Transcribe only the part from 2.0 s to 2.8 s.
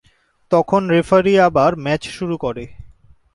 শুরু করে।